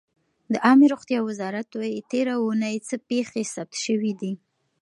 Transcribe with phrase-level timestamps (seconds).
[0.53, 4.33] د عامې روغتیا وزارت وایي تېره اوونۍ څه پېښې ثبت شوې دي.